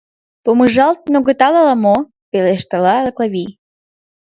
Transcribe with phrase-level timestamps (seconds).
[0.43, 1.97] Помыжалтын огытыл ала мо?—
[2.31, 3.51] пелешткала Клавий.